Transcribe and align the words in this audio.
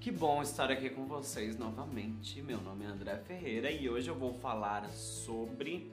Que 0.00 0.12
bom 0.12 0.40
estar 0.40 0.70
aqui 0.70 0.88
com 0.90 1.06
vocês 1.06 1.58
novamente. 1.58 2.40
Meu 2.40 2.60
nome 2.60 2.84
é 2.84 2.88
André 2.88 3.16
Ferreira 3.16 3.68
e 3.68 3.90
hoje 3.90 4.08
eu 4.08 4.14
vou 4.14 4.32
falar 4.32 4.88
sobre 4.90 5.90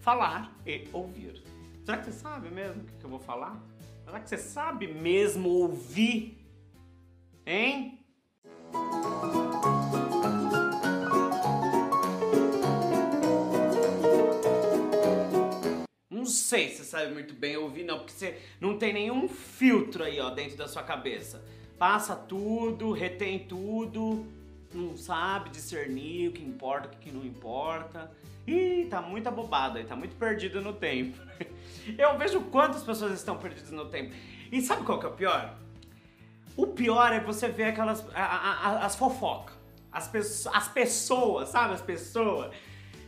falar 0.00 0.58
e 0.66 0.88
ouvir. 0.90 1.42
Será 1.84 1.98
que 1.98 2.06
você 2.06 2.12
sabe 2.12 2.48
mesmo 2.48 2.82
o 2.82 2.86
que 2.86 3.04
eu 3.04 3.10
vou 3.10 3.18
falar? 3.18 3.62
Será 4.06 4.20
que 4.20 4.28
você 4.30 4.38
sabe 4.38 4.86
mesmo 4.86 5.50
ouvir? 5.50 6.46
Hein? 7.44 7.98
Não 16.08 16.24
sei 16.24 16.70
se 16.70 16.76
você 16.76 16.84
sabe 16.84 17.12
muito 17.12 17.34
bem 17.34 17.54
ouvir, 17.58 17.84
não, 17.84 17.98
porque 17.98 18.12
você 18.12 18.40
não 18.58 18.78
tem 18.78 18.94
nenhum 18.94 19.28
filtro 19.28 20.04
aí, 20.04 20.18
ó, 20.18 20.30
dentro 20.30 20.56
da 20.56 20.66
sua 20.66 20.82
cabeça. 20.82 21.44
Passa 21.78 22.14
tudo, 22.14 22.92
retém 22.92 23.40
tudo, 23.40 24.26
não 24.72 24.96
sabe 24.96 25.50
discernir 25.50 26.28
o 26.28 26.32
que 26.32 26.42
importa, 26.42 26.88
o 26.88 26.90
que 26.90 27.10
não 27.10 27.24
importa. 27.24 28.10
Ih, 28.46 28.86
tá 28.90 29.00
muito 29.00 29.26
abobado 29.26 29.78
aí, 29.78 29.84
tá 29.84 29.96
muito 29.96 30.16
perdido 30.16 30.60
no 30.60 30.72
tempo. 30.72 31.18
Eu 31.98 32.16
vejo 32.18 32.40
quantas 32.42 32.82
pessoas 32.82 33.12
estão 33.12 33.36
perdidas 33.38 33.70
no 33.70 33.86
tempo. 33.86 34.14
E 34.52 34.60
sabe 34.60 34.84
qual 34.84 34.98
que 34.98 35.06
é 35.06 35.08
o 35.08 35.12
pior? 35.12 35.56
O 36.56 36.66
pior 36.68 37.12
é 37.12 37.20
você 37.20 37.48
ver 37.48 37.64
aquelas. 37.64 38.04
A, 38.14 38.22
a, 38.22 38.86
as 38.86 38.94
fofocas. 38.96 39.54
As, 39.90 40.46
as 40.46 40.68
pessoas, 40.68 41.48
sabe? 41.48 41.74
As 41.74 41.82
pessoas 41.82 42.54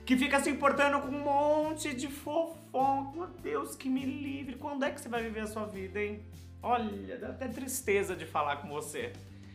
que 0.05 0.16
fica 0.16 0.41
se 0.41 0.48
importando 0.50 1.00
com 1.00 1.08
um 1.08 1.20
monte 1.20 1.92
de 1.94 2.08
fofoca. 2.08 3.16
Meu 3.16 3.27
Deus, 3.42 3.77
que 3.77 3.88
me 3.88 4.05
livre. 4.05 4.56
Quando 4.56 4.84
é 4.84 4.91
que 4.91 5.00
você 5.00 5.08
vai 5.08 5.22
viver 5.22 5.41
a 5.41 5.46
sua 5.46 5.66
vida, 5.66 6.00
hein? 6.00 6.22
Olha, 6.69 7.16
dá 7.16 7.29
até 7.29 7.47
tristeza 7.47 8.16
de 8.16 8.27
falar 8.27 8.56
com 8.56 8.66
você. 8.66 9.12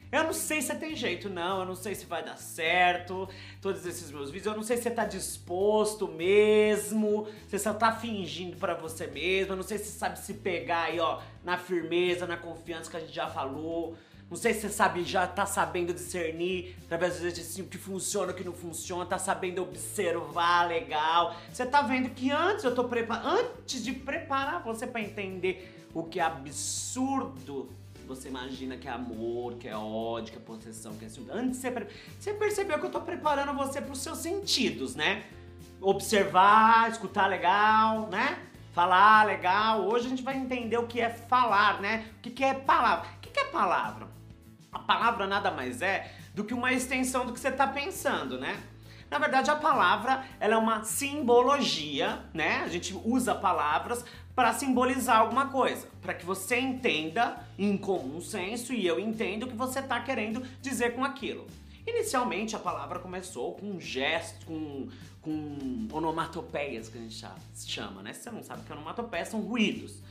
Eu 0.09 0.23
não 0.23 0.31
sei 0.31 0.61
se 0.61 0.73
tem 0.75 0.95
jeito, 0.95 1.29
não. 1.29 1.59
Eu 1.59 1.65
não 1.65 1.75
sei 1.75 1.93
se 1.93 2.05
vai 2.05 2.23
dar 2.23 2.37
certo. 2.37 3.27
Todos 3.61 3.85
esses 3.85 4.09
meus 4.09 4.31
vídeos. 4.31 4.45
Eu 4.45 4.55
não 4.55 4.63
sei 4.63 4.77
se 4.77 4.83
você 4.83 4.91
tá 4.91 5.03
disposto 5.03 6.07
mesmo. 6.07 7.27
Se 7.49 7.59
você 7.59 7.73
tá 7.73 7.91
fingindo 7.91 8.55
para 8.55 8.75
você 8.75 9.07
mesmo. 9.07 9.51
Eu 9.51 9.57
não 9.57 9.63
sei 9.63 9.77
se 9.77 9.87
você 9.87 9.99
sabe 9.99 10.19
se 10.19 10.35
pegar 10.35 10.83
aí, 10.83 11.01
ó, 11.01 11.19
na 11.43 11.57
firmeza, 11.57 12.25
na 12.25 12.37
confiança 12.37 12.89
que 12.89 12.95
a 12.95 13.01
gente 13.01 13.13
já 13.13 13.27
falou. 13.27 13.97
Não 14.29 14.37
sei 14.37 14.53
se 14.53 14.61
você 14.61 14.69
sabe, 14.69 15.03
já 15.03 15.27
tá 15.27 15.45
sabendo 15.45 15.93
discernir 15.93 16.77
através 16.85 17.19
do 17.19 17.27
exercício 17.27 17.65
o 17.65 17.67
que 17.67 17.77
funciona, 17.77 18.31
o 18.31 18.33
que 18.33 18.45
não 18.45 18.53
funciona, 18.53 19.05
tá 19.05 19.17
sabendo 19.17 19.61
observar 19.61 20.69
legal. 20.69 21.35
Você 21.51 21.65
tá 21.65 21.81
vendo 21.81 22.11
que 22.11 22.31
antes 22.31 22.63
eu 22.63 22.73
tô 22.73 22.85
preparando, 22.85 23.27
antes 23.27 23.83
de 23.83 23.91
preparar 23.91 24.63
você 24.63 24.87
para 24.87 25.01
entender 25.01 25.80
o 25.93 26.03
que 26.03 26.19
é 26.19 26.23
absurdo 26.23 27.69
você 28.15 28.27
imagina 28.27 28.75
que 28.75 28.89
é 28.89 28.91
amor, 28.91 29.55
que 29.55 29.69
é 29.69 29.75
ódio, 29.75 30.33
que 30.33 30.37
é 30.37 30.41
possessão, 30.41 30.93
que 30.97 31.05
é 31.05 31.09
ciúme. 31.09 31.31
Antes 31.31 31.59
você, 31.59 31.87
você 32.19 32.33
percebeu 32.33 32.77
que 32.77 32.85
eu 32.85 32.91
tô 32.91 32.99
preparando 32.99 33.53
você 33.53 33.79
para 33.79 33.93
os 33.93 33.99
seus 33.99 34.17
sentidos, 34.17 34.95
né? 34.95 35.23
Observar, 35.79 36.89
escutar 36.91 37.27
legal, 37.27 38.09
né? 38.09 38.37
Falar 38.73 39.25
legal. 39.25 39.87
Hoje 39.87 40.07
a 40.07 40.09
gente 40.09 40.23
vai 40.23 40.35
entender 40.35 40.77
o 40.77 40.87
que 40.87 40.99
é 40.99 41.09
falar, 41.09 41.81
né? 41.81 42.05
O 42.17 42.21
que 42.21 42.43
é 42.43 42.53
palavra. 42.53 43.07
O 43.17 43.19
que 43.21 43.39
é 43.39 43.45
palavra? 43.45 44.07
A 44.71 44.79
palavra 44.79 45.25
nada 45.25 45.49
mais 45.49 45.81
é 45.81 46.13
do 46.35 46.43
que 46.43 46.53
uma 46.53 46.73
extensão 46.73 47.25
do 47.25 47.33
que 47.33 47.39
você 47.39 47.49
está 47.49 47.67
pensando, 47.67 48.37
né? 48.37 48.61
Na 49.09 49.19
verdade, 49.19 49.51
a 49.51 49.55
palavra 49.57 50.23
ela 50.39 50.53
é 50.53 50.57
uma 50.57 50.85
simbologia, 50.85 52.25
né? 52.33 52.61
A 52.63 52.69
gente 52.69 52.93
usa 53.03 53.35
palavras 53.35 54.05
para 54.35 54.53
simbolizar 54.53 55.17
alguma 55.17 55.47
coisa, 55.47 55.87
para 56.01 56.13
que 56.13 56.25
você 56.25 56.59
entenda 56.59 57.37
em 57.57 57.77
comum 57.77 58.21
senso 58.21 58.73
e 58.73 58.85
eu 58.87 58.99
entendo 58.99 59.43
o 59.43 59.47
que 59.47 59.55
você 59.55 59.79
está 59.79 59.99
querendo 59.99 60.41
dizer 60.61 60.95
com 60.95 61.03
aquilo. 61.03 61.45
Inicialmente 61.85 62.55
a 62.55 62.59
palavra 62.59 62.99
começou 62.99 63.55
com 63.55 63.79
gestos, 63.79 64.43
com, 64.43 64.87
com 65.21 65.87
onomatopeias 65.91 66.87
que 66.89 66.97
a 66.97 67.01
gente 67.01 67.25
chama, 67.65 68.01
né? 68.03 68.13
Se 68.13 68.23
você 68.23 68.31
não 68.31 68.43
sabe 68.43 68.63
que 68.63 68.71
é 68.71 68.75
onomatopeia, 68.75 69.25
são 69.25 69.41
ruídos. 69.41 70.01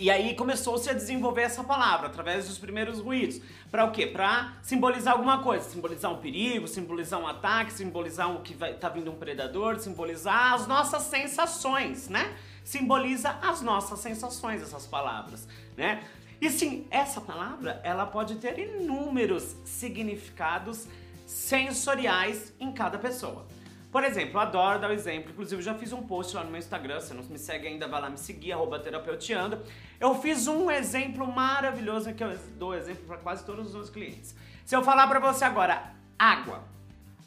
E 0.00 0.12
aí 0.12 0.34
começou-se 0.34 0.88
a 0.88 0.92
desenvolver 0.92 1.42
essa 1.42 1.64
palavra 1.64 2.06
através 2.06 2.46
dos 2.46 2.56
primeiros 2.56 3.00
ruídos. 3.00 3.40
Para 3.68 3.84
o 3.84 3.90
quê? 3.90 4.06
Para 4.06 4.56
simbolizar 4.62 5.14
alguma 5.14 5.42
coisa, 5.42 5.68
simbolizar 5.68 6.12
um 6.12 6.18
perigo, 6.18 6.68
simbolizar 6.68 7.20
um 7.20 7.26
ataque, 7.26 7.72
simbolizar 7.72 8.30
um 8.30 8.40
que 8.40 8.54
vai 8.54 8.74
tá 8.74 8.88
vindo 8.88 9.10
um 9.10 9.16
predador, 9.16 9.76
simbolizar 9.80 10.54
as 10.54 10.68
nossas 10.68 11.02
sensações, 11.02 12.08
né? 12.08 12.32
Simboliza 12.68 13.30
as 13.40 13.62
nossas 13.62 13.98
sensações 14.00 14.60
essas 14.60 14.86
palavras, 14.86 15.48
né? 15.74 16.04
E 16.38 16.50
sim, 16.50 16.86
essa 16.90 17.18
palavra, 17.18 17.80
ela 17.82 18.04
pode 18.04 18.34
ter 18.34 18.58
inúmeros 18.58 19.56
significados 19.64 20.86
sensoriais 21.26 22.52
em 22.60 22.70
cada 22.70 22.98
pessoa. 22.98 23.46
Por 23.90 24.04
exemplo, 24.04 24.38
adoro 24.38 24.78
dar 24.78 24.90
o 24.90 24.92
exemplo, 24.92 25.30
inclusive 25.30 25.62
já 25.62 25.72
fiz 25.72 25.94
um 25.94 26.02
post 26.02 26.36
lá 26.36 26.44
no 26.44 26.50
meu 26.50 26.58
Instagram, 26.58 27.00
se 27.00 27.14
não 27.14 27.22
me 27.22 27.38
segue 27.38 27.66
ainda, 27.66 27.88
vai 27.88 28.02
lá 28.02 28.10
me 28.10 28.18
seguir, 28.18 28.52
arroba 28.52 28.78
terapeuteando. 28.78 29.62
Eu 29.98 30.14
fiz 30.20 30.46
um 30.46 30.70
exemplo 30.70 31.26
maravilhoso 31.26 32.12
que 32.12 32.22
eu 32.22 32.36
dou 32.58 32.74
exemplo 32.74 33.06
para 33.06 33.16
quase 33.16 33.46
todos 33.46 33.68
os 33.68 33.74
meus 33.74 33.88
clientes. 33.88 34.34
Se 34.66 34.76
eu 34.76 34.84
falar 34.84 35.06
para 35.06 35.20
você 35.20 35.42
agora, 35.42 35.94
água. 36.18 36.62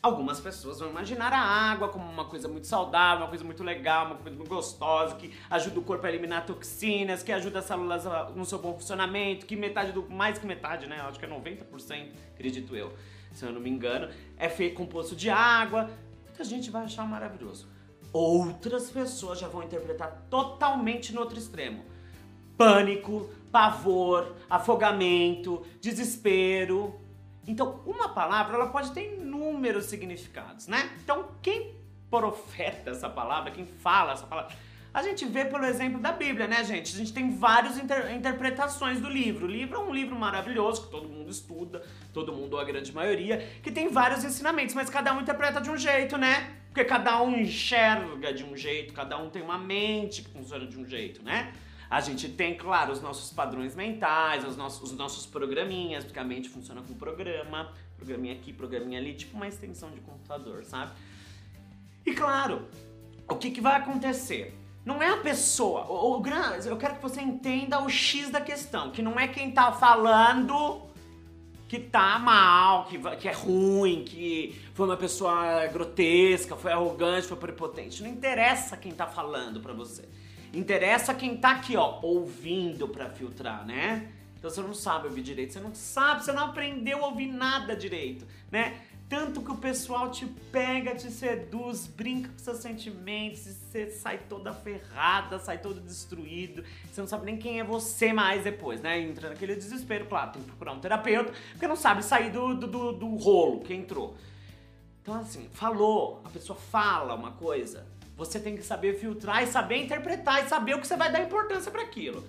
Algumas 0.02 0.40
pessoas 0.40 0.80
vão 0.80 0.90
imaginar 0.90 1.32
a 1.32 1.40
água 1.40 1.90
como 1.90 2.10
uma 2.10 2.26
coisa 2.26 2.48
muito 2.48 2.66
saudável, 2.66 3.24
uma 3.24 3.30
coisa 3.30 3.44
muito 3.44 3.64
legal, 3.64 4.08
uma 4.08 4.16
coisa 4.16 4.36
muito 4.36 4.50
gostosa, 4.50 5.16
que 5.16 5.32
ajuda 5.50 5.80
o 5.80 5.84
corpo 5.84 6.06
a 6.06 6.10
eliminar 6.10 6.46
toxinas, 6.46 7.22
que 7.22 7.32
ajuda 7.32 7.60
as 7.60 7.66
células 7.66 8.04
no 8.36 8.44
seu 8.44 8.58
bom 8.58 8.74
funcionamento, 8.74 9.46
que 9.46 9.56
metade 9.56 9.92
do. 9.92 10.10
mais 10.10 10.40
que 10.40 10.46
metade, 10.48 10.88
né? 10.88 11.00
Acho 11.02 11.20
que 11.20 11.26
é 11.26 11.30
90%, 11.30 12.10
acredito 12.34 12.76
eu, 12.76 12.92
se 13.32 13.46
eu 13.46 13.52
não 13.52 13.62
me 13.62 13.70
engano, 13.70 14.10
é 14.38 14.50
feito 14.50 14.76
composto 14.76 15.16
de 15.16 15.30
água 15.30 15.90
a 16.42 16.46
gente 16.46 16.72
vai 16.72 16.84
achar 16.84 17.08
maravilhoso. 17.08 17.68
Outras 18.12 18.90
pessoas 18.90 19.40
já 19.40 19.48
vão 19.48 19.64
interpretar 19.64 20.26
totalmente 20.30 21.14
no 21.14 21.22
outro 21.22 21.38
extremo. 21.38 21.86
Pânico, 22.58 23.30
pavor, 23.52 24.36
afogamento, 24.50 25.66
desespero. 25.80 27.00
Então, 27.48 27.82
uma 27.86 28.10
palavra 28.10 28.56
ela 28.56 28.68
pode 28.68 28.92
ter 28.92 29.16
inúmeros 29.18 29.86
significados, 29.86 30.68
né? 30.68 30.90
Então, 31.04 31.30
quem 31.42 31.76
profeta 32.10 32.92
essa 32.92 33.10
palavra, 33.10 33.52
quem 33.52 33.66
fala 33.66 34.14
essa 34.14 34.28
palavra, 34.28 34.56
a 34.94 35.02
gente 35.02 35.26
vê 35.26 35.46
pelo 35.46 35.64
exemplo 35.64 36.00
da 36.00 36.12
Bíblia, 36.12 36.48
né, 36.48 36.64
gente? 36.66 36.94
A 36.94 36.98
gente 36.98 37.14
tem 37.14 37.34
várias 37.34 37.78
inter 37.78 38.14
interpretações 38.14 39.00
do 39.00 39.10
livro. 39.10 39.48
O 39.48 39.50
livro 39.50 39.78
é 39.78 39.80
um 39.80 39.94
livro 39.94 40.16
maravilhoso 40.18 40.84
que 40.84 40.92
todo 40.92 41.08
mundo 41.08 41.32
estuda, 41.32 41.82
todo 42.14 42.34
mundo, 42.34 42.60
a 42.60 42.64
grande 42.66 42.94
maioria, 42.94 43.48
que 43.64 43.72
tem 43.72 43.88
vários 43.88 44.26
ensinamentos, 44.26 44.76
mas 44.76 44.90
cada 44.90 45.14
um 45.14 45.22
interpreta 45.22 45.62
de 45.62 45.70
um 45.70 45.78
jeito, 45.78 46.18
né? 46.18 46.58
Porque 46.68 46.84
cada 46.84 47.22
um 47.22 47.38
enxerga 47.38 48.34
de 48.34 48.44
um 48.44 48.56
jeito, 48.56 48.94
cada 48.94 49.18
um 49.18 49.30
tem 49.30 49.42
uma 49.42 49.58
mente 49.58 50.24
que 50.24 50.30
funciona 50.30 50.66
de 50.66 50.78
um 50.78 50.86
jeito, 50.86 51.24
né? 51.24 51.54
A 51.92 52.00
gente 52.00 52.30
tem, 52.30 52.56
claro, 52.56 52.94
os 52.94 53.02
nossos 53.02 53.34
padrões 53.34 53.76
mentais, 53.76 54.48
os 54.48 54.56
nossos, 54.56 54.92
os 54.92 54.98
nossos 54.98 55.26
programinhas, 55.26 56.06
porque 56.06 56.20
a 56.20 56.24
mente 56.24 56.48
funciona 56.48 56.82
com 56.82 56.94
programa, 56.94 57.74
programinha 57.98 58.34
aqui, 58.34 58.54
programinha 58.54 58.98
ali, 58.98 59.14
tipo 59.14 59.36
uma 59.36 59.46
extensão 59.46 59.92
de 59.92 60.00
computador, 60.00 60.64
sabe? 60.64 60.94
E 62.06 62.14
claro, 62.14 62.66
o 63.30 63.36
que, 63.36 63.52
que 63.52 63.60
vai 63.60 63.76
acontecer? 63.76 64.58
Não 64.86 65.04
é 65.04 65.10
a 65.10 65.18
pessoa. 65.18 65.86
O, 65.88 66.18
o, 66.18 66.24
eu 66.66 66.78
quero 66.78 66.96
que 66.96 67.02
você 67.02 67.20
entenda 67.20 67.84
o 67.84 67.90
X 67.90 68.30
da 68.30 68.40
questão, 68.40 68.92
que 68.92 69.02
não 69.02 69.20
é 69.20 69.28
quem 69.28 69.52
tá 69.52 69.74
falando 69.74 70.90
que 71.68 71.78
tá 71.78 72.18
mal, 72.20 72.86
que, 72.86 72.98
que 73.18 73.28
é 73.28 73.34
ruim, 73.34 74.06
que 74.06 74.62
foi 74.74 74.86
uma 74.86 74.98
pessoa 74.98 75.68
grotesca, 75.68 76.56
foi 76.56 76.72
arrogante, 76.72 77.28
foi 77.28 77.38
prepotente. 77.38 78.02
Não 78.02 78.10
interessa 78.10 78.78
quem 78.78 78.94
tá 78.94 79.08
falando 79.08 79.60
pra 79.60 79.74
você. 79.74 80.08
Interessa 80.54 81.14
quem 81.14 81.38
tá 81.38 81.52
aqui, 81.52 81.78
ó, 81.78 82.00
ouvindo 82.02 82.88
pra 82.88 83.10
filtrar, 83.10 83.66
né? 83.66 84.12
Então 84.38 84.50
você 84.50 84.62
não 84.62 84.74
sabe 84.74 85.08
ouvir 85.08 85.22
direito, 85.22 85.54
você 85.54 85.60
não 85.60 85.74
sabe, 85.74 86.24
você 86.24 86.32
não 86.32 86.46
aprendeu 86.46 87.06
a 87.06 87.08
ouvir 87.08 87.28
nada 87.28 87.76
direito, 87.76 88.26
né? 88.52 88.82
Tanto 89.08 89.42
que 89.42 89.52
o 89.52 89.58
pessoal 89.58 90.10
te 90.10 90.26
pega, 90.26 90.96
te 90.96 91.12
seduz, 91.12 91.86
brinca 91.86 92.30
com 92.30 92.40
seus 92.40 92.58
sentimentos, 92.58 93.46
e 93.46 93.54
você 93.54 93.92
sai 93.92 94.18
toda 94.18 94.54
ferrada, 94.54 95.38
sai 95.38 95.58
todo 95.58 95.80
destruído, 95.80 96.64
você 96.90 97.02
não 97.02 97.08
sabe 97.08 97.26
nem 97.26 97.38
quem 97.38 97.60
é 97.60 97.64
você 97.64 98.12
mais 98.14 98.44
depois, 98.44 98.82
né? 98.82 99.00
Entra 99.00 99.30
naquele 99.30 99.56
desespero, 99.56 100.06
claro, 100.06 100.32
tem 100.32 100.42
que 100.42 100.48
procurar 100.48 100.72
um 100.72 100.80
terapeuta, 100.80 101.34
porque 101.52 101.68
não 101.68 101.76
sabe 101.76 102.04
sair 102.04 102.32
do, 102.32 102.56
do, 102.56 102.68
do, 102.68 102.94
do 102.94 103.16
rolo 103.18 103.60
que 103.60 103.74
entrou. 103.74 104.16
Então, 105.02 105.16
assim, 105.16 105.50
falou, 105.52 106.22
a 106.24 106.30
pessoa 106.30 106.58
fala 106.58 107.14
uma 107.14 107.32
coisa, 107.32 107.86
você 108.16 108.40
tem 108.40 108.56
que 108.56 108.64
saber 108.64 109.00
filtrar 109.00 109.44
e 109.44 109.48
saber 109.48 109.84
interpretar 109.84 110.46
e 110.46 110.50
saber 110.50 110.76
o 110.76 110.80
que 110.80 110.88
você 110.88 110.96
vai 110.96 111.12
dar 111.12 111.22
importância 111.22 111.72
para 111.72 111.82
aquilo. 111.82 112.24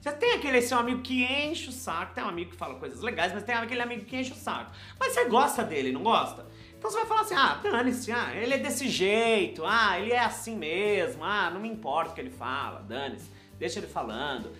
Você 0.00 0.12
tem 0.12 0.34
aquele 0.34 0.62
seu 0.62 0.78
amigo 0.78 1.02
que 1.02 1.24
enche 1.24 1.68
o 1.68 1.72
saco, 1.72 2.14
tem 2.14 2.22
um 2.22 2.28
amigo 2.28 2.52
que 2.52 2.56
fala 2.56 2.76
coisas 2.76 3.00
legais, 3.00 3.32
mas 3.32 3.42
tem 3.42 3.54
aquele 3.54 3.82
amigo 3.82 4.04
que 4.04 4.16
enche 4.16 4.32
o 4.32 4.36
saco. 4.36 4.70
Mas 5.00 5.12
você 5.12 5.24
gosta 5.24 5.64
dele, 5.64 5.90
não 5.90 6.02
gosta? 6.02 6.46
Então 6.78 6.90
você 6.90 6.98
vai 6.98 7.06
falar 7.06 7.20
assim, 7.22 7.34
ah, 7.34 7.60
dane-se, 7.62 8.12
ah, 8.12 8.32
ele 8.34 8.54
é 8.54 8.58
desse 8.58 8.88
jeito, 8.88 9.64
ah, 9.64 9.98
ele 9.98 10.12
é 10.12 10.20
assim 10.20 10.54
mesmo, 10.54 11.24
ah, 11.24 11.50
não 11.50 11.60
me 11.60 11.68
importa 11.68 12.12
o 12.12 12.14
que 12.14 12.20
ele 12.20 12.30
fala, 12.30 12.82
dane-se, 12.82 13.28
deixa 13.58 13.80
ele 13.80 13.88
falando. 13.88 14.52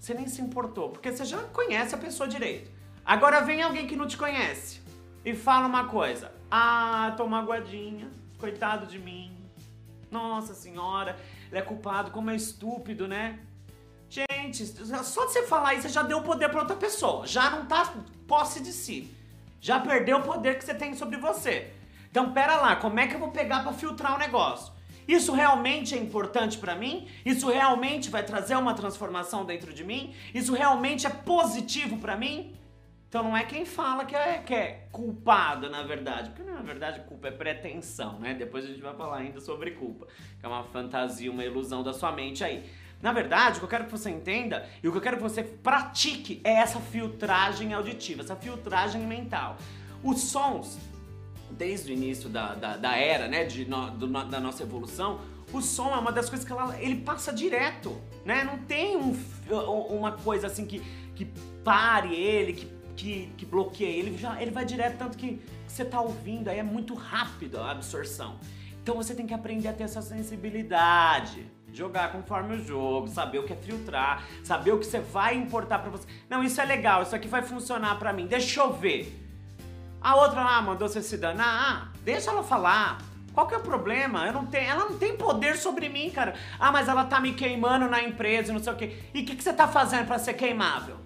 Você 0.00 0.14
nem 0.14 0.26
se 0.26 0.42
importou, 0.42 0.88
porque 0.88 1.12
você 1.12 1.24
já 1.24 1.38
conhece 1.38 1.94
a 1.94 1.98
pessoa 1.98 2.28
direito. 2.28 2.70
Agora 3.04 3.42
vem 3.42 3.62
alguém 3.62 3.86
que 3.86 3.94
não 3.94 4.08
te 4.08 4.16
conhece 4.16 4.80
e 5.24 5.34
fala 5.34 5.66
uma 5.66 5.84
coisa. 5.84 6.32
Ah, 6.50 7.14
tô 7.16 7.26
magoadinha, 7.26 8.10
coitado 8.38 8.86
de 8.86 8.98
mim. 8.98 9.35
Nossa 10.16 10.54
senhora, 10.54 11.14
ele 11.50 11.58
é 11.58 11.62
culpado, 11.62 12.10
como 12.10 12.30
é 12.30 12.34
estúpido, 12.34 13.06
né? 13.06 13.38
Gente, 14.08 14.64
só 15.04 15.26
de 15.26 15.32
você 15.32 15.42
falar 15.42 15.74
isso, 15.74 15.82
você 15.82 15.90
já 15.90 16.02
deu 16.02 16.22
poder 16.22 16.48
para 16.48 16.60
outra 16.60 16.74
pessoa. 16.74 17.26
Já 17.26 17.50
não 17.50 17.66
tá 17.66 17.92
posse 18.26 18.62
de 18.62 18.72
si. 18.72 19.14
Já 19.60 19.78
perdeu 19.78 20.18
o 20.18 20.22
poder 20.22 20.56
que 20.56 20.64
você 20.64 20.74
tem 20.74 20.94
sobre 20.94 21.18
você. 21.18 21.70
Então, 22.10 22.32
pera 22.32 22.56
lá, 22.56 22.76
como 22.76 22.98
é 22.98 23.06
que 23.06 23.14
eu 23.14 23.20
vou 23.20 23.30
pegar 23.30 23.62
para 23.62 23.74
filtrar 23.74 24.14
o 24.14 24.18
negócio? 24.18 24.72
Isso 25.06 25.32
realmente 25.34 25.94
é 25.94 25.98
importante 25.98 26.56
para 26.56 26.74
mim? 26.74 27.06
Isso 27.24 27.50
realmente 27.50 28.08
vai 28.08 28.24
trazer 28.24 28.56
uma 28.56 28.72
transformação 28.72 29.44
dentro 29.44 29.70
de 29.74 29.84
mim? 29.84 30.14
Isso 30.32 30.54
realmente 30.54 31.06
é 31.06 31.10
positivo 31.10 31.98
para 31.98 32.16
mim? 32.16 32.56
Então 33.16 33.30
não 33.30 33.34
é 33.34 33.44
quem 33.44 33.64
fala 33.64 34.04
que 34.04 34.14
é, 34.14 34.42
que 34.44 34.52
é 34.52 34.88
culpado, 34.92 35.70
na 35.70 35.82
verdade. 35.82 36.28
Porque 36.28 36.50
na 36.50 36.60
verdade 36.60 37.00
culpa 37.08 37.28
é 37.28 37.30
pretensão, 37.30 38.18
né? 38.18 38.34
Depois 38.34 38.62
a 38.62 38.68
gente 38.68 38.82
vai 38.82 38.94
falar 38.94 39.16
ainda 39.16 39.40
sobre 39.40 39.70
culpa. 39.70 40.06
Que 40.38 40.44
é 40.44 40.48
uma 40.50 40.62
fantasia, 40.64 41.32
uma 41.32 41.42
ilusão 41.42 41.82
da 41.82 41.94
sua 41.94 42.12
mente 42.12 42.44
aí. 42.44 42.68
Na 43.00 43.14
verdade, 43.14 43.56
o 43.56 43.60
que 43.60 43.64
eu 43.64 43.70
quero 43.70 43.84
que 43.86 43.90
você 43.90 44.10
entenda 44.10 44.68
e 44.82 44.88
o 44.88 44.92
que 44.92 44.98
eu 44.98 45.00
quero 45.00 45.16
que 45.16 45.22
você 45.22 45.42
pratique 45.42 46.42
é 46.44 46.56
essa 46.56 46.78
filtragem 46.78 47.72
auditiva, 47.72 48.20
essa 48.20 48.36
filtragem 48.36 49.00
mental. 49.00 49.56
Os 50.04 50.20
sons, 50.20 50.78
desde 51.50 51.92
o 51.92 51.94
início 51.94 52.28
da, 52.28 52.54
da, 52.54 52.76
da 52.76 52.96
era, 52.98 53.28
né, 53.28 53.44
de 53.44 53.64
no, 53.64 53.92
do, 53.92 54.06
da 54.06 54.38
nossa 54.38 54.62
evolução, 54.62 55.20
o 55.54 55.62
som 55.62 55.94
é 55.94 55.98
uma 55.98 56.12
das 56.12 56.28
coisas 56.28 56.46
que 56.46 56.52
ela, 56.52 56.78
ele 56.78 56.96
passa 56.96 57.32
direto, 57.32 57.98
né? 58.26 58.44
Não 58.44 58.58
tem 58.58 58.94
um, 58.94 59.16
uma 59.88 60.12
coisa 60.12 60.48
assim 60.48 60.66
que, 60.66 60.80
que 61.14 61.24
pare 61.64 62.14
ele, 62.14 62.52
que, 62.52 62.75
que, 62.96 63.32
que 63.36 63.44
bloqueie 63.44 63.98
ele, 63.98 64.16
já, 64.16 64.40
ele 64.40 64.50
vai 64.50 64.64
direto, 64.64 64.98
tanto 64.98 65.16
que, 65.16 65.40
você 65.66 65.84
tá 65.84 66.00
ouvindo, 66.00 66.48
aí 66.48 66.58
é 66.58 66.62
muito 66.62 66.94
rápido 66.94 67.58
a 67.58 67.70
absorção. 67.70 68.38
Então 68.82 68.94
você 68.94 69.14
tem 69.14 69.26
que 69.26 69.34
aprender 69.34 69.68
a 69.68 69.72
ter 69.72 69.84
essa 69.84 70.00
sensibilidade 70.00 71.46
jogar 71.76 72.10
conforme 72.10 72.56
o 72.56 72.64
jogo, 72.64 73.06
saber 73.08 73.38
o 73.40 73.44
que 73.44 73.52
é 73.52 73.56
filtrar, 73.56 74.24
saber 74.42 74.72
o 74.72 74.78
que 74.78 74.86
você 74.86 74.98
vai 74.98 75.34
importar 75.36 75.80
para 75.80 75.90
você. 75.90 76.08
Não, 76.30 76.42
isso 76.42 76.58
é 76.58 76.64
legal, 76.64 77.02
isso 77.02 77.14
aqui 77.14 77.28
vai 77.28 77.42
funcionar 77.42 77.98
para 77.98 78.14
mim. 78.14 78.26
Deixa 78.26 78.60
eu 78.60 78.72
ver. 78.72 79.22
A 80.00 80.16
outra 80.16 80.42
lá 80.42 80.62
mandou 80.62 80.88
você 80.88 81.02
se 81.02 81.18
danar. 81.18 81.46
Ah, 81.46 81.88
deixa 82.02 82.30
ela 82.30 82.42
falar. 82.42 82.98
Qual 83.34 83.46
que 83.46 83.54
é 83.54 83.58
o 83.58 83.60
problema? 83.60 84.26
Eu 84.26 84.32
não 84.32 84.46
tenho, 84.46 84.70
ela 84.70 84.86
não 84.86 84.96
tem 84.96 85.14
poder 85.18 85.56
sobre 85.56 85.90
mim, 85.90 86.08
cara. 86.10 86.34
Ah, 86.58 86.72
mas 86.72 86.88
ela 86.88 87.04
tá 87.04 87.20
me 87.20 87.34
queimando 87.34 87.86
na 87.86 88.02
empresa, 88.02 88.52
não 88.52 88.60
sei 88.60 88.72
o 88.72 88.76
quê. 88.76 88.96
E 89.12 89.20
o 89.20 89.24
que, 89.26 89.36
que 89.36 89.42
você 89.42 89.52
tá 89.52 89.68
fazendo 89.68 90.06
para 90.06 90.18
ser 90.18 90.32
queimável? 90.32 90.96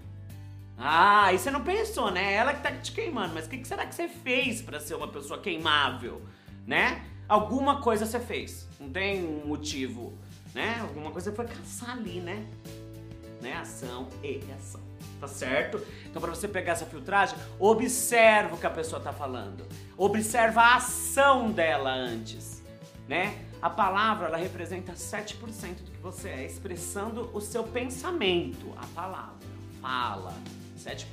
Ah, 0.80 1.26
aí 1.26 1.38
você 1.38 1.50
não 1.50 1.62
pensou, 1.62 2.10
né? 2.10 2.32
Ela 2.32 2.54
que 2.54 2.62
tá 2.62 2.72
te 2.72 2.90
queimando, 2.90 3.34
mas 3.34 3.46
o 3.46 3.50
que, 3.50 3.58
que 3.58 3.68
será 3.68 3.84
que 3.84 3.94
você 3.94 4.08
fez 4.08 4.62
para 4.62 4.80
ser 4.80 4.94
uma 4.94 5.08
pessoa 5.08 5.38
queimável, 5.38 6.22
né? 6.66 7.04
Alguma 7.28 7.80
coisa 7.80 8.06
você 8.06 8.18
fez. 8.18 8.66
Não 8.80 8.88
tem 8.88 9.22
um 9.22 9.46
motivo 9.46 10.18
né? 10.54 10.78
Alguma 10.80 11.10
coisa 11.10 11.32
foi 11.32 11.46
caçar 11.46 11.90
ali, 11.90 12.20
né? 12.20 12.46
Né? 13.40 13.54
Ação 13.54 14.08
e 14.22 14.38
reação. 14.38 14.80
Tá 15.18 15.28
certo? 15.28 15.80
Então, 16.06 16.20
para 16.20 16.30
você 16.30 16.48
pegar 16.48 16.72
essa 16.72 16.86
filtragem, 16.86 17.36
observa 17.58 18.54
o 18.54 18.58
que 18.58 18.66
a 18.66 18.70
pessoa 18.70 19.00
tá 19.00 19.12
falando. 19.12 19.66
Observa 19.96 20.62
a 20.62 20.76
ação 20.76 21.50
dela 21.50 21.92
antes, 21.92 22.62
né? 23.06 23.44
A 23.60 23.68
palavra, 23.68 24.28
ela 24.28 24.38
representa 24.38 24.92
7% 24.92 25.36
do 25.84 25.90
que 25.90 25.98
você 25.98 26.30
é, 26.30 26.46
expressando 26.46 27.30
o 27.34 27.40
seu 27.40 27.62
pensamento. 27.64 28.72
A 28.78 28.86
palavra, 28.94 29.36
fala, 29.82 30.34
7%. 30.84 31.04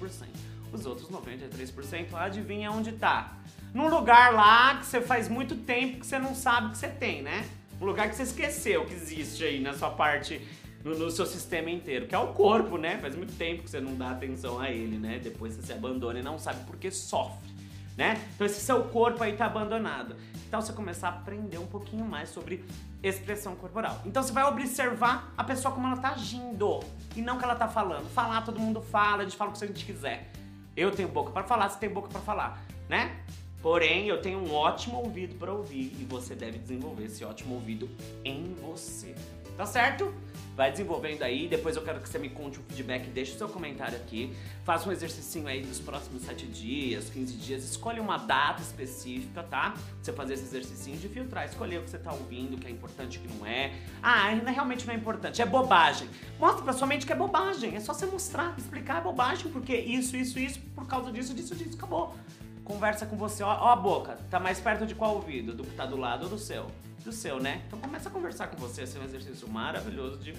Os 0.72 0.86
outros 0.86 1.10
93%, 1.10 2.14
adivinha 2.14 2.72
onde 2.72 2.92
tá? 2.92 3.38
Num 3.74 3.90
lugar 3.90 4.34
lá 4.34 4.78
que 4.78 4.86
você 4.86 5.02
faz 5.02 5.30
muito 5.30 5.56
tempo 5.56 6.00
que 6.00 6.08
você 6.08 6.20
não 6.20 6.36
sabe 6.36 6.72
que 6.72 6.78
você 6.78 6.88
tem, 6.88 7.22
né? 7.22 7.48
Um 7.80 7.86
lugar 7.86 8.10
que 8.10 8.16
você 8.16 8.24
esqueceu 8.24 8.86
que 8.86 8.94
existe 8.94 9.44
aí 9.44 9.60
na 9.60 9.74
sua 9.74 9.92
parte, 9.92 10.42
no, 10.84 10.98
no, 10.98 11.12
seu 11.12 11.26
sistema 11.26 11.70
inteiro, 11.70 12.08
que 12.08 12.16
é 12.16 12.18
o 12.18 12.34
corpo, 12.34 12.78
né? 12.78 12.98
Faz 12.98 13.16
muito 13.16 13.34
tempo 13.38 13.64
que 13.64 13.70
você 13.70 13.80
não 13.80 13.96
dá 13.96 14.12
atenção 14.12 14.60
a 14.60 14.72
ele, 14.72 14.98
né? 14.98 15.20
Depois 15.20 15.54
você 15.54 15.62
se 15.62 15.74
abandona 15.74 16.20
e 16.20 16.24
não 16.24 16.40
sabe 16.40 16.66
por 16.66 16.78
que 16.78 16.90
sofre, 16.90 17.50
né? 17.98 18.22
Então 18.36 18.46
esse 18.46 18.62
seu 18.62 18.84
corpo 18.86 19.24
aí 19.24 19.36
tá 19.36 19.48
abandonado. 19.48 20.16
Então 20.48 20.62
você 20.62 20.72
começar 20.72 21.10
a 21.10 21.12
aprender 21.12 21.58
um 21.58 21.66
pouquinho 21.66 22.06
mais 22.06 22.30
sobre 22.30 22.64
expressão 23.04 23.56
corporal. 23.56 24.02
Então 24.06 24.22
você 24.24 24.32
vai 24.32 24.44
observar 24.46 25.34
a 25.36 25.44
pessoa 25.44 25.74
como 25.74 25.88
ela 25.88 25.98
tá 25.98 26.12
agindo 26.12 26.80
e 27.16 27.22
não 27.22 27.36
o 27.36 27.40
que 27.40 27.44
ela 27.44 27.56
tá 27.56 27.68
falando. 27.68 28.08
Falar, 28.12 28.42
todo 28.44 28.60
mundo 28.60 28.82
fala, 28.82 29.22
a 29.22 29.24
gente 29.24 29.36
fala 29.36 29.50
o 29.50 29.54
que 29.54 29.64
a 29.64 29.68
gente 29.68 29.86
quiser. 29.86 30.32
Eu 30.76 30.92
tenho 30.92 31.10
boca 31.10 31.32
para 31.32 31.44
falar, 31.44 31.70
você 31.70 31.80
tem 31.80 31.90
boca 31.90 32.08
para 32.08 32.22
falar, 32.22 32.62
né? 32.88 33.20
Porém, 33.62 34.08
eu 34.08 34.22
tenho 34.22 34.40
um 34.40 34.54
ótimo 34.54 34.98
ouvido 34.98 35.36
para 35.36 35.52
ouvir 35.52 35.96
e 36.00 36.06
você 36.06 36.36
deve 36.36 36.60
desenvolver 36.60 37.06
esse 37.06 37.26
ótimo 37.26 37.56
ouvido 37.56 37.90
em 38.24 38.54
você. 38.62 39.16
Tá 39.58 39.66
certo? 39.66 40.14
Vai 40.58 40.72
desenvolvendo 40.72 41.22
aí, 41.22 41.48
depois 41.48 41.76
eu 41.76 41.84
quero 41.84 42.00
que 42.00 42.10
você 42.10 42.18
me 42.18 42.30
conte 42.30 42.60
um 42.60 42.64
feedback, 42.64 43.08
deixe 43.12 43.36
o 43.36 43.38
seu 43.38 43.48
comentário 43.48 43.96
aqui, 43.96 44.36
faça 44.66 44.90
um 44.90 44.92
exercício 44.92 45.48
aí 45.48 45.62
dos 45.62 45.78
próximos 45.78 46.24
7 46.24 46.48
dias, 46.48 47.12
15 47.12 47.38
dias, 47.38 47.64
escolhe 47.64 48.00
uma 48.00 48.18
data 48.18 48.64
específica, 48.64 49.44
tá? 49.44 49.76
Você 50.02 50.12
fazer 50.12 50.34
esse 50.34 50.46
exercício 50.46 50.98
de 50.98 51.10
filtrar, 51.10 51.46
escolher 51.46 51.78
o 51.78 51.84
que 51.84 51.92
você 51.92 52.00
tá 52.00 52.12
ouvindo, 52.12 52.56
o 52.56 52.58
que 52.58 52.66
é 52.66 52.72
importante, 52.72 53.20
o 53.20 53.22
que 53.22 53.38
não 53.38 53.46
é. 53.46 53.72
Ah, 54.02 54.30
realmente 54.30 54.88
não 54.88 54.96
é 54.96 54.98
importante, 54.98 55.44
é 55.44 55.46
bobagem. 55.46 56.10
Mostra 56.40 56.64
pra 56.64 56.74
sua 56.74 56.88
mente 56.88 57.06
que 57.06 57.14
é 57.14 57.16
bobagem, 57.16 57.76
é 57.76 57.80
só 57.80 57.94
você 57.94 58.08
mostrar, 58.08 58.56
explicar 58.58 58.98
a 58.98 59.02
bobagem, 59.02 59.52
porque 59.52 59.76
isso, 59.76 60.18
isso, 60.18 60.40
isso, 60.40 60.60
por 60.74 60.88
causa 60.88 61.12
disso, 61.12 61.36
disso, 61.36 61.54
disso, 61.54 61.78
acabou 61.78 62.16
conversa 62.64 63.06
com 63.06 63.16
você, 63.16 63.44
ó, 63.44 63.48
ó, 63.48 63.70
a 63.70 63.76
boca, 63.78 64.18
tá 64.30 64.42
mais 64.42 64.60
perto 64.60 64.86
de 64.86 64.94
qual 64.94 65.16
ouvido? 65.16 65.54
Do 65.54 65.64
que 65.64 65.74
tá 65.74 65.86
do 65.86 65.96
lado 65.96 66.24
ou 66.24 66.30
do 66.32 66.38
seu? 66.38 66.66
Do 67.08 67.14
seu, 67.14 67.40
né? 67.40 67.64
Então 67.66 67.80
começa 67.80 68.10
a 68.10 68.12
conversar 68.12 68.48
com 68.48 68.58
você, 68.58 68.82
esse 68.82 68.98
é 68.98 69.00
um 69.00 69.06
exercício 69.06 69.48
maravilhoso 69.48 70.18
de 70.18 70.36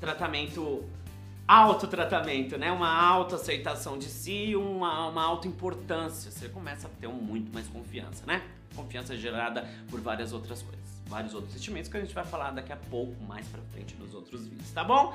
tratamento, 0.00 0.88
autotratamento, 1.46 2.56
né? 2.56 2.72
Uma 2.72 2.90
autoaceitação 2.90 3.98
de 3.98 4.06
si, 4.06 4.56
uma, 4.56 5.06
uma 5.06 5.22
autoimportância. 5.22 6.30
Você 6.30 6.48
começa 6.48 6.86
a 6.86 6.90
ter 6.98 7.08
um, 7.08 7.12
muito 7.12 7.52
mais 7.52 7.68
confiança, 7.68 8.24
né? 8.24 8.42
Confiança 8.74 9.14
gerada 9.18 9.68
por 9.90 10.00
várias 10.00 10.32
outras 10.32 10.62
coisas, 10.62 11.02
vários 11.08 11.34
outros 11.34 11.52
sentimentos 11.52 11.90
que 11.90 11.98
a 11.98 12.00
gente 12.00 12.14
vai 12.14 12.24
falar 12.24 12.50
daqui 12.52 12.72
a 12.72 12.78
pouco, 12.78 13.22
mais 13.24 13.46
pra 13.48 13.60
frente 13.70 13.94
nos 13.96 14.14
outros 14.14 14.46
vídeos, 14.46 14.70
tá 14.70 14.82
bom? 14.82 15.14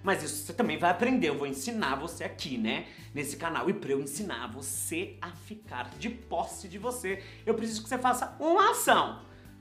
Mas 0.07 0.23
isso 0.23 0.45
você 0.45 0.53
também 0.53 0.77
vai 0.77 0.89
aprender, 0.89 1.27
eu 1.27 1.37
vou 1.37 1.45
ensinar 1.45 1.95
você 1.95 2.23
aqui, 2.23 2.57
né? 2.57 2.87
Nesse 3.13 3.35
canal. 3.35 3.69
E 3.69 3.73
para 3.73 3.91
eu 3.91 3.99
ensinar 3.99 4.47
você 4.47 5.17
a 5.21 5.31
ficar 5.31 5.89
de 5.99 6.09
posse 6.09 6.69
de 6.69 6.77
você, 6.77 7.21
eu 7.45 7.53
preciso 7.53 7.83
que 7.83 7.89
você 7.89 7.97
faça 7.97 8.33
uma 8.39 8.71
ação. 8.71 9.19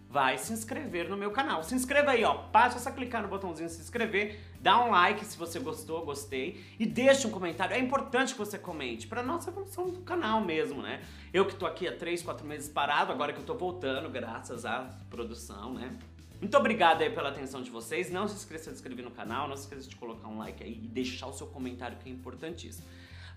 Vai 0.08 0.38
se 0.38 0.52
inscrever 0.52 1.08
no 1.08 1.16
meu 1.16 1.32
canal. 1.32 1.64
Se 1.64 1.74
inscreva 1.74 2.12
aí, 2.12 2.22
ó. 2.22 2.34
Passa 2.34 2.78
só 2.78 2.92
clicar 2.92 3.22
no 3.22 3.28
botãozinho 3.28 3.68
se 3.68 3.80
inscrever, 3.80 4.38
dá 4.60 4.84
um 4.84 4.92
like 4.92 5.24
se 5.24 5.36
você 5.36 5.58
gostou, 5.58 6.04
gostei 6.04 6.64
e 6.78 6.86
deixa 6.86 7.26
um 7.26 7.32
comentário. 7.32 7.74
É 7.74 7.80
importante 7.80 8.32
que 8.32 8.38
você 8.38 8.56
comente 8.56 9.08
para 9.08 9.24
nossa 9.24 9.50
evolução 9.50 9.90
do 9.90 10.02
canal 10.02 10.40
mesmo, 10.40 10.80
né? 10.80 11.02
Eu 11.32 11.44
que 11.46 11.56
tô 11.56 11.66
aqui 11.66 11.88
há 11.88 11.96
3, 11.96 12.22
4 12.22 12.46
meses 12.46 12.68
parado, 12.68 13.10
agora 13.10 13.32
que 13.32 13.40
eu 13.40 13.44
tô 13.44 13.54
voltando, 13.54 14.08
graças 14.08 14.64
à 14.64 14.96
produção, 15.10 15.74
né? 15.74 15.98
Muito 16.40 16.56
obrigado 16.56 17.02
aí 17.02 17.10
pela 17.10 17.30
atenção 17.30 17.62
de 17.62 17.70
vocês. 17.70 18.10
Não 18.10 18.28
se 18.28 18.36
esqueça 18.36 18.70
de 18.70 18.76
se 18.76 18.82
inscrever 18.82 19.04
no 19.04 19.10
canal, 19.10 19.48
não 19.48 19.56
se 19.56 19.62
esqueça 19.62 19.88
de 19.88 19.96
colocar 19.96 20.28
um 20.28 20.38
like 20.38 20.62
aí 20.62 20.80
e 20.84 20.88
deixar 20.88 21.26
o 21.26 21.32
seu 21.32 21.46
comentário 21.46 21.96
que 21.98 22.08
é 22.08 22.12
importantíssimo. 22.12 22.86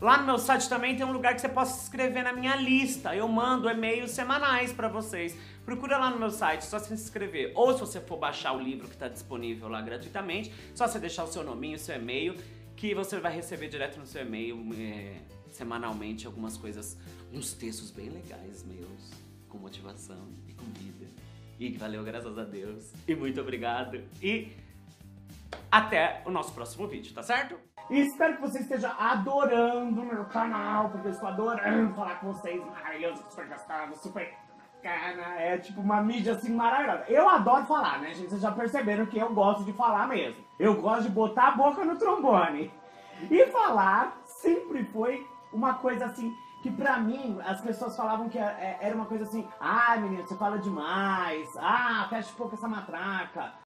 Lá 0.02 0.18
no 0.18 0.26
meu 0.26 0.38
site 0.38 0.70
também 0.70 0.96
tem 0.96 1.06
um 1.06 1.12
lugar 1.12 1.36
que 1.36 1.42
você 1.42 1.50
possa 1.50 1.78
se 1.78 1.84
inscrever 1.84 2.24
na 2.24 2.32
minha 2.32 2.56
lista. 2.56 3.14
Eu 3.14 3.28
mando 3.28 3.70
e-mails 3.70 4.12
semanais 4.12 4.72
para 4.72 4.88
vocês. 4.88 5.38
Procura 5.66 5.98
lá 5.98 6.10
no 6.10 6.18
meu 6.18 6.30
site, 6.30 6.64
só 6.64 6.80
se 6.80 6.94
inscrever. 6.94 7.52
Ou 7.54 7.74
se 7.74 7.82
você 7.82 8.00
for 8.00 8.18
baixar 8.18 8.54
o 8.54 8.62
livro 8.62 8.88
que 8.88 8.94
está 8.94 9.10
disponível 9.10 9.68
lá 9.68 9.82
gratuitamente, 9.82 10.54
só 10.74 10.88
você 10.88 11.00
deixar 11.00 11.26
o 11.26 11.28
seu 11.28 11.44
nominho, 11.44 11.76
o 11.76 11.80
seu 11.80 11.98
e-mail, 11.98 12.36
que 12.78 12.96
você 12.96 13.20
vai 13.20 13.36
receber 13.36 13.68
direto 13.68 14.00
no 14.00 14.06
seu 14.06 14.22
e-mail 14.22 14.58
é, 14.74 15.20
semanalmente 15.52 16.26
algumas 16.26 16.56
coisas, 16.58 16.98
uns 17.34 17.52
textos 17.52 17.92
bem 17.92 18.08
legais 18.10 18.64
meus, 18.64 19.12
com 19.50 19.58
motivação 19.58 20.30
e 20.48 20.54
com 20.54 20.64
vida. 20.80 21.08
E 21.60 21.78
valeu, 21.78 22.06
graças 22.06 22.38
a 22.38 22.44
Deus. 22.46 22.94
E 23.06 23.14
muito 23.14 23.42
obrigado. 23.42 24.02
E 24.24 24.56
até 25.70 26.22
o 26.26 26.32
nosso 26.32 26.54
próximo 26.54 26.88
vídeo, 26.88 27.14
tá 27.14 27.22
certo? 27.22 27.60
E 27.90 28.00
espero 28.00 28.36
que 28.36 28.42
você 28.42 28.60
esteja 28.60 28.96
adorando 28.98 30.02
o 30.02 30.06
meu 30.06 30.24
canal, 30.26 30.90
porque 30.90 31.08
eu 31.08 31.12
estou 31.12 31.28
adorando 31.28 31.94
falar 31.96 32.16
com 32.22 32.32
vocês. 32.32 32.64
Maravilhoso, 32.66 33.26
super 33.30 33.48
gostoso, 33.50 34.02
super 34.02 34.34
bacana. 34.82 35.36
É 35.38 35.58
tipo 35.58 35.82
uma 35.82 36.02
mídia 36.02 36.36
assim 36.36 36.54
maravilhosa. 36.54 37.04
Eu 37.10 37.28
adoro 37.28 37.66
falar, 37.66 38.00
né, 38.00 38.14
gente? 38.14 38.30
Vocês 38.30 38.42
já 38.42 38.54
perceberam 38.54 39.06
que 39.06 39.18
eu 39.18 39.34
gosto 39.34 39.66
de 39.66 39.74
falar 39.74 40.08
mesmo. 40.08 40.42
Eu 40.58 40.82
gosto 40.82 41.04
de 41.04 41.10
botar 41.10 41.50
a 41.50 41.52
boca 41.52 41.84
no 41.84 41.98
trombone. 41.98 42.72
E 43.30 43.46
falar 43.48 44.18
sempre 44.24 44.86
foi 44.86 45.28
uma 45.52 45.74
coisa 45.74 46.06
assim 46.06 46.34
que 46.62 46.70
pra 46.70 47.00
mim 47.00 47.40
as 47.46 47.62
pessoas 47.62 47.96
falavam 47.96 48.28
que 48.28 48.38
é, 48.38 48.42
é, 48.42 48.78
era 48.82 48.96
uma 48.96 49.06
coisa 49.06 49.24
assim, 49.24 49.48
ah 49.60 49.96
menino, 49.98 50.28
você 50.28 50.36
fala 50.36 50.60
demais, 50.60 51.50
ah, 51.58 52.06
fecha 52.10 52.32
um 52.32 52.36
pouco 52.36 52.56
essa 52.56 52.68
matraca, 52.68 53.54